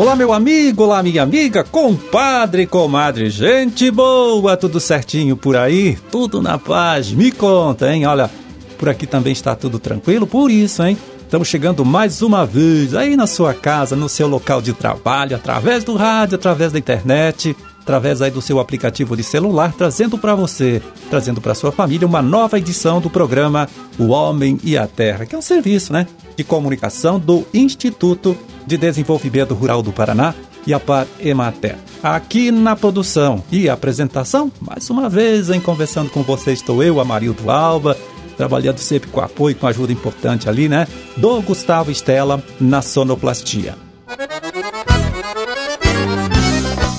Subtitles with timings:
[0.00, 5.98] Olá, meu amigo, olá, minha amiga, compadre, comadre, gente boa, tudo certinho por aí?
[6.10, 7.12] Tudo na paz?
[7.12, 8.06] Me conta, hein?
[8.06, 8.30] Olha,
[8.78, 10.96] por aqui também está tudo tranquilo, por isso, hein?
[11.22, 15.84] Estamos chegando mais uma vez aí na sua casa, no seu local de trabalho, através
[15.84, 20.82] do rádio, através da internet, através aí do seu aplicativo de celular, trazendo para você,
[21.08, 23.68] trazendo para sua família uma nova edição do programa
[23.98, 26.06] O Homem e a Terra, que é um serviço, né,
[26.36, 30.34] de comunicação do Instituto de Desenvolvimento Rural do Paraná
[30.66, 31.76] e a Par Emater.
[32.02, 37.50] Aqui na produção e apresentação, mais uma vez em conversando com você estou eu, Amarildo
[37.50, 37.96] Alba,
[38.36, 43.89] trabalhando sempre com apoio, com ajuda importante ali, né, do Gustavo Estela na sonoplastia.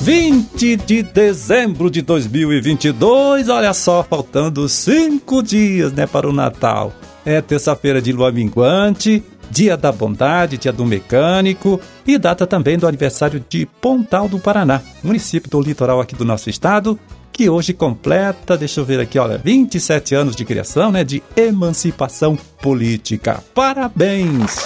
[0.01, 6.91] 20 de dezembro de 2022, olha só, faltando cinco dias, né, para o Natal.
[7.23, 12.87] É terça-feira de lua minguante, dia da bondade, dia do mecânico e data também do
[12.87, 16.99] aniversário de Pontal do Paraná, município do litoral aqui do nosso estado,
[17.31, 22.35] que hoje completa, deixa eu ver aqui, olha, 27 anos de criação, né, de emancipação
[22.59, 23.43] política.
[23.53, 24.65] Parabéns!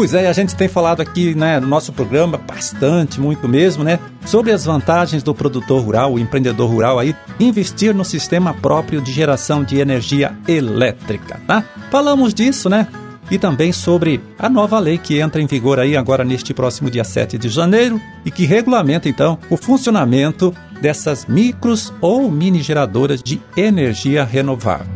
[0.00, 3.98] Pois é, a gente tem falado aqui né, no nosso programa bastante, muito mesmo, né?
[4.24, 9.12] Sobre as vantagens do produtor rural, o empreendedor rural aí, investir no sistema próprio de
[9.12, 11.62] geração de energia elétrica, tá?
[11.90, 12.88] Falamos disso, né?
[13.30, 17.04] E também sobre a nova lei que entra em vigor aí agora neste próximo dia
[17.04, 23.38] 7 de janeiro e que regulamenta então o funcionamento dessas micros ou mini geradoras de
[23.54, 24.86] energia renovável.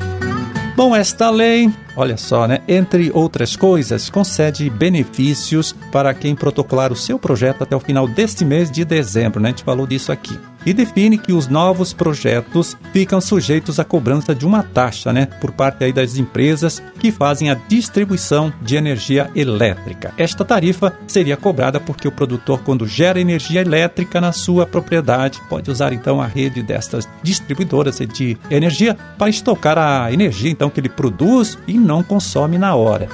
[0.74, 2.60] Bom, esta lei, olha só, né?
[2.68, 8.44] Entre outras coisas, concede benefícios para quem protocolar o seu projeto até o final deste
[8.44, 9.48] mês de dezembro, né?
[9.48, 14.34] A gente falou disso aqui e define que os novos projetos ficam sujeitos à cobrança
[14.34, 19.30] de uma taxa, né, por parte aí das empresas que fazem a distribuição de energia
[19.34, 20.12] elétrica.
[20.16, 25.70] Esta tarifa seria cobrada porque o produtor, quando gera energia elétrica na sua propriedade, pode
[25.70, 30.88] usar então a rede destas distribuidoras de energia para estocar a energia então que ele
[30.88, 33.08] produz e não consome na hora.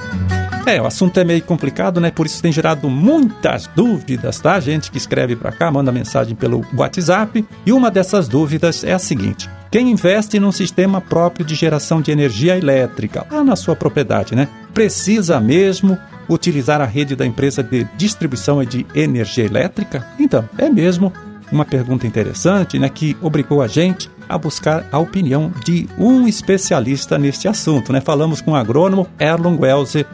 [0.65, 2.11] É, o assunto é meio complicado, né?
[2.11, 4.59] Por isso tem gerado muitas dúvidas, tá?
[4.59, 7.45] Gente que escreve para cá, manda mensagem pelo WhatsApp.
[7.65, 12.11] E uma dessas dúvidas é a seguinte: quem investe num sistema próprio de geração de
[12.11, 14.47] energia elétrica lá na sua propriedade, né?
[14.73, 15.97] Precisa mesmo
[16.29, 20.07] utilizar a rede da empresa de distribuição de energia elétrica?
[20.19, 21.11] Então, é mesmo
[21.51, 27.17] uma pergunta interessante, né, que obrigou a gente a buscar a opinião de um especialista
[27.17, 27.99] neste assunto, né?
[27.99, 30.05] Falamos com o agrônomo Erlon Welze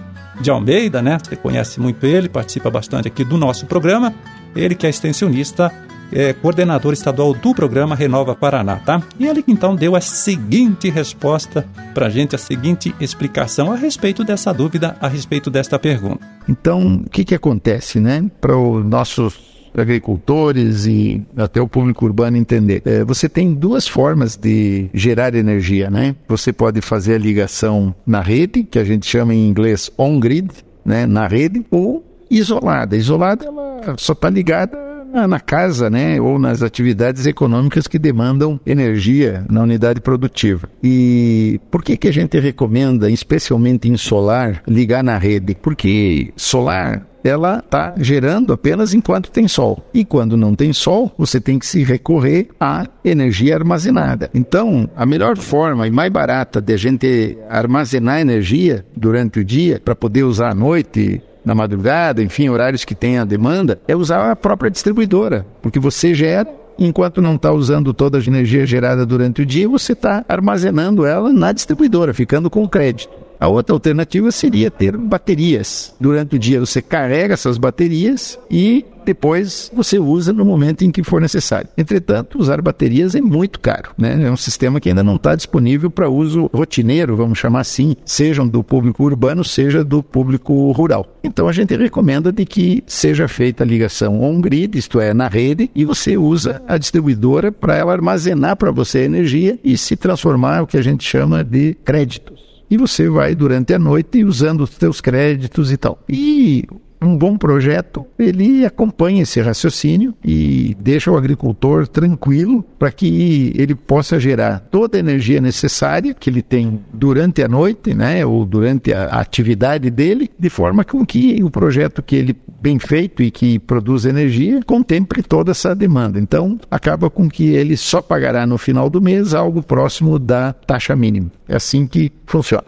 [0.42, 1.18] de Almeida, né?
[1.22, 4.14] Você conhece muito ele, participa bastante aqui do nosso programa.
[4.56, 5.72] Ele que é extensionista,
[6.12, 9.02] é coordenador estadual do programa Renova Paraná, tá?
[9.20, 14.54] E ele então deu a seguinte resposta para gente, a seguinte explicação a respeito dessa
[14.54, 16.26] dúvida, a respeito desta pergunta.
[16.48, 18.26] Então, o que que acontece, né?
[18.40, 22.82] Para os nossos agricultores e até o público urbano entender.
[22.86, 26.16] É, você tem duas formas de gerar energia, né?
[26.28, 30.50] Você pode fazer a ligação na rede, que a gente chama em inglês on-grid,
[30.86, 31.06] né?
[31.06, 32.96] Na rede, ou isolada.
[32.96, 34.88] Isolada, ela só está ligada
[35.28, 40.70] na casa, né, ou nas atividades econômicas que demandam energia na unidade produtiva.
[40.84, 45.56] E por que que a gente recomenda, especialmente em solar, ligar na rede?
[45.56, 49.84] Porque solar ela está gerando apenas enquanto tem sol.
[49.94, 54.30] E quando não tem sol, você tem que se recorrer à energia armazenada.
[54.34, 59.82] Então, a melhor forma e mais barata de a gente armazenar energia durante o dia
[59.84, 64.30] para poder usar à noite na madrugada, enfim, horários que tem a demanda, é usar
[64.30, 69.42] a própria distribuidora, porque você gera enquanto não está usando toda a energia gerada durante
[69.42, 73.27] o dia, você está armazenando ela na distribuidora, ficando com crédito.
[73.40, 75.96] A outra alternativa seria ter baterias.
[76.00, 81.02] Durante o dia você carrega essas baterias e depois você usa no momento em que
[81.02, 81.70] for necessário.
[81.78, 84.22] Entretanto, usar baterias é muito caro, né?
[84.22, 88.44] É um sistema que ainda não está disponível para uso rotineiro, vamos chamar assim, seja
[88.44, 91.08] do público urbano, seja do público rural.
[91.24, 95.72] Então a gente recomenda de que seja feita a ligação on-grid, isto é, na rede,
[95.74, 100.64] e você usa a distribuidora para ela armazenar para você a energia e se transformar
[100.64, 104.72] o que a gente chama de créditos e você vai durante a noite usando os
[104.72, 106.04] seus créditos e tal.
[106.10, 106.66] E
[107.02, 113.76] um bom projeto, ele acompanha esse raciocínio e deixa o agricultor tranquilo para que ele
[113.76, 118.94] possa gerar toda a energia necessária que ele tem durante a noite, né, ou durante
[118.94, 123.60] a atividade dele, de forma com que o projeto que ele bem feito e que
[123.60, 126.20] produz energia contemple toda essa demanda.
[126.20, 130.96] Então, acaba com que ele só pagará no final do mês algo próximo da taxa
[130.96, 131.32] mínima.
[131.48, 132.64] É assim que funciona.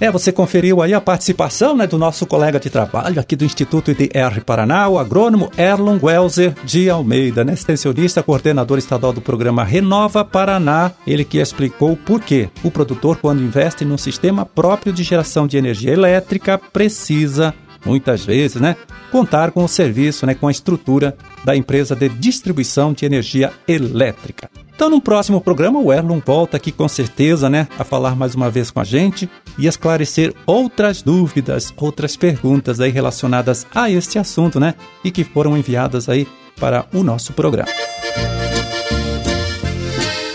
[0.00, 3.90] É, você conferiu aí a participação né, do nosso colega de trabalho aqui do Instituto
[3.90, 10.24] IDR Paraná, o agrônomo Erlon Welser de Almeida, né, extensionista, coordenador estadual do programa Renova
[10.24, 10.92] Paraná.
[11.06, 15.58] Ele que explicou por que o produtor, quando investe num sistema próprio de geração de
[15.58, 17.52] energia elétrica, precisa
[17.84, 18.76] muitas vezes, né,
[19.12, 21.14] contar com o serviço, né, com a estrutura
[21.44, 24.48] da empresa de distribuição de energia elétrica.
[24.80, 28.48] Então, no próximo programa, o Erlon volta aqui com certeza, né, a falar mais uma
[28.48, 29.28] vez com a gente
[29.58, 34.74] e esclarecer outras dúvidas, outras perguntas aí relacionadas a este assunto, né,
[35.04, 36.26] e que foram enviadas aí
[36.58, 37.68] para o nosso programa.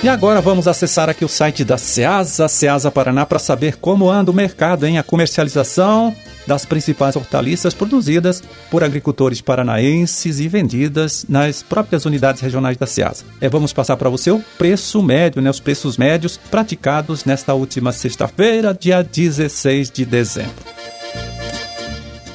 [0.03, 4.29] E agora vamos acessar aqui o site da Ceasa, Ceasa Paraná, para saber como anda
[4.29, 6.15] o mercado, em A comercialização
[6.47, 13.23] das principais hortaliças produzidas por agricultores paranaenses e vendidas nas próprias unidades regionais da Ceasa.
[13.41, 17.91] É, vamos passar para você o preço médio, né, os preços médios praticados nesta última
[17.91, 20.65] sexta-feira, dia 16 de dezembro.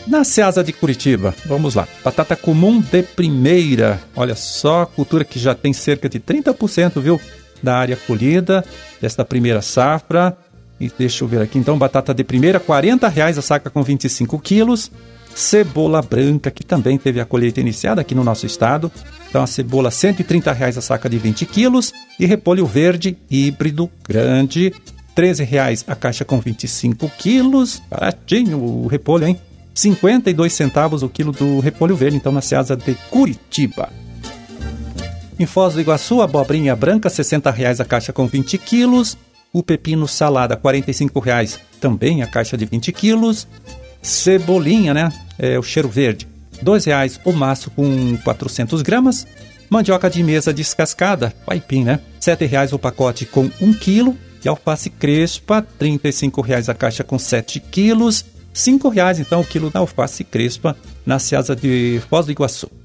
[0.07, 1.87] Na Ceasa de Curitiba, vamos lá.
[2.03, 4.01] Batata comum de primeira.
[4.17, 7.21] Olha só, cultura que já tem cerca de 30%, viu?
[7.63, 8.65] da área colhida
[9.01, 10.37] desta primeira safra.
[10.81, 14.39] E deixa eu ver aqui, então, batata de primeira, R$ reais a saca com 25
[14.39, 14.91] quilos.
[15.35, 18.91] Cebola branca, que também teve a colheita iniciada aqui no nosso estado.
[19.29, 21.93] Então, a cebola, R$ reais a saca de 20 quilos.
[22.19, 24.73] E repolho verde híbrido grande,
[25.15, 27.83] R$ reais a caixa com 25 quilos.
[27.91, 29.39] Baratinho o repolho, hein?
[29.75, 33.91] 52 centavos o quilo do repolho verde, então, na Ceasa de Curitiba.
[35.39, 39.17] Em Foz do Iguaçu, abobrinha branca, R$ 60,00 a caixa com 20 quilos.
[39.53, 43.49] O pepino salada, R$ 45,00 também a caixa de 20 quilos.
[44.01, 45.13] Cebolinha, né?
[45.39, 49.27] É, o cheiro verde, R$ 2,00 o maço com 400 gramas.
[49.69, 52.01] Mandioca de mesa descascada, paipim, né?
[52.25, 54.17] R$ 7,00 o pacote com 1 quilo.
[54.43, 58.23] E alface crespa, R$ 35,00 a caixa com 7 quilos.
[58.23, 62.80] R$ 5,00 então o quilo da alface crespa na Ceasa de Foz do Iguaçu.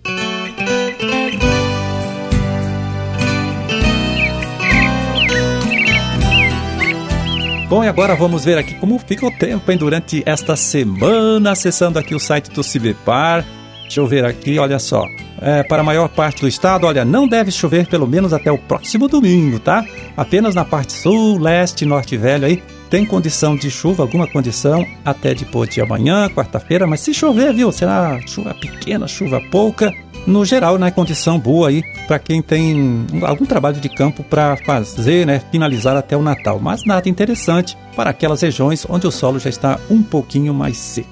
[7.75, 11.99] Bom, e agora vamos ver aqui como fica o tempo hein, durante esta semana, acessando
[11.99, 13.45] aqui o site do Cibepar.
[13.81, 15.05] Deixa eu ver aqui, olha só.
[15.41, 18.57] É, para a maior parte do estado, olha, não deve chover pelo menos até o
[18.57, 19.83] próximo domingo, tá?
[20.15, 22.63] Apenas na parte sul, leste, norte velho aí,
[22.95, 27.69] tem condição de chuva, alguma condição, até depois de amanhã, quarta-feira, mas se chover, viu,
[27.69, 29.93] será chuva pequena, chuva pouca,
[30.25, 35.27] no geral, né, condição boa aí para quem tem algum trabalho de campo para fazer,
[35.27, 36.57] né, finalizar até o Natal.
[36.57, 41.09] Mas nada interessante para aquelas regiões onde o solo já está um pouquinho mais seco.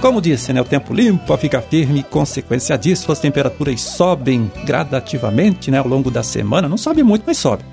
[0.00, 5.76] Como disse, né, o tempo limpo fica firme, consequência disso, as temperaturas sobem gradativamente né,
[5.76, 6.70] ao longo da semana.
[6.70, 7.64] Não sobe muito, mas sobe.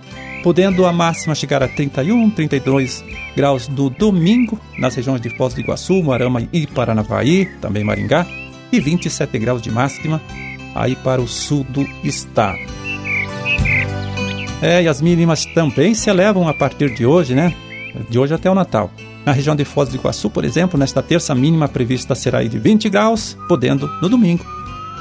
[0.45, 3.03] Podendo a máxima chegar a 31, 32
[3.36, 8.27] graus no domingo, nas regiões de Foz do Iguaçu, Moarama e Paranavaí, também Maringá
[8.71, 10.21] e 27 graus de máxima
[10.75, 12.59] aí para o sul do estado.
[14.62, 17.51] É, e as mínimas também se elevam a partir de hoje, né?
[18.07, 18.92] De hoje até o Natal.
[19.25, 22.88] Na região de Foz do Iguaçu, por exemplo, nesta terça mínima prevista será de 20
[22.88, 24.45] graus, podendo no domingo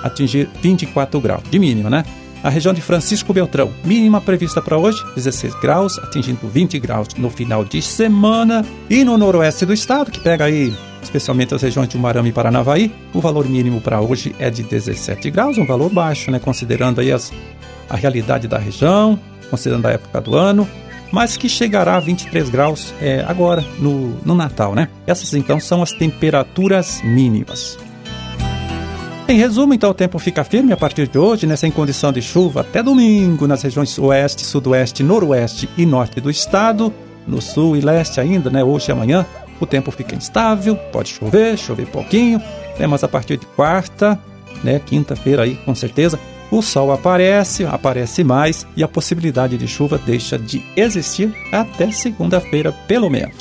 [0.02, 2.02] atingir 24 graus de mínima, né?
[2.44, 7.30] A região de Francisco Beltrão, mínima prevista para hoje, 16 graus, atingindo 20 graus no
[7.30, 8.62] final de semana.
[8.90, 10.70] E no noroeste do estado, que pega aí
[11.02, 15.30] especialmente as regiões de Umarama e Paranavaí, o valor mínimo para hoje é de 17
[15.30, 17.32] graus, um valor baixo, né, considerando aí as,
[17.88, 20.68] a realidade da região, considerando a época do ano,
[21.10, 24.88] mas que chegará a 23 graus é, agora, no, no Natal, né?
[25.06, 27.78] Essas então são as temperaturas mínimas.
[29.26, 32.20] Em resumo, então, o tempo fica firme a partir de hoje, né, sem condição de
[32.20, 36.92] chuva, até domingo nas regiões oeste, sudoeste, noroeste e norte do estado,
[37.26, 39.24] no sul e leste ainda, né, hoje e amanhã,
[39.58, 42.38] o tempo fica instável, pode chover, chover pouquinho,
[42.78, 44.20] né, mas a partir de quarta,
[44.62, 49.98] né, quinta-feira aí, com certeza, o sol aparece, aparece mais e a possibilidade de chuva
[49.98, 53.34] deixa de existir até segunda-feira, pelo menos.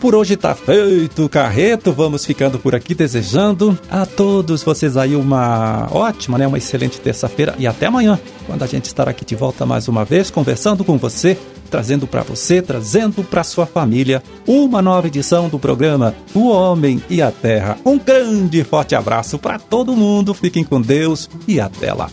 [0.00, 1.92] Por hoje tá feito carreto.
[1.92, 7.54] Vamos ficando por aqui desejando a todos vocês aí uma ótima, né, uma excelente terça-feira
[7.58, 10.96] e até amanhã, quando a gente estará aqui de volta mais uma vez conversando com
[10.96, 11.36] você,
[11.68, 17.20] trazendo para você, trazendo para sua família uma nova edição do programa O Homem e
[17.20, 17.76] a Terra.
[17.84, 20.32] Um grande forte abraço para todo mundo.
[20.32, 22.08] Fiquem com Deus e até lá.